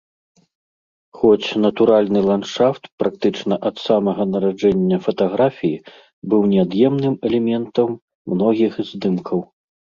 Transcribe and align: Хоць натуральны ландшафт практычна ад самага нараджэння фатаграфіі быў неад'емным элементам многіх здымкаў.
Хоць 1.17 1.49
натуральны 1.65 2.19
ландшафт 2.29 2.83
практычна 3.03 3.55
ад 3.71 3.75
самага 3.85 4.27
нараджэння 4.33 4.97
фатаграфіі 5.05 5.77
быў 6.35 6.41
неад'емным 6.57 7.15
элементам 7.31 7.89
многіх 8.37 8.73
здымкаў. 8.93 9.39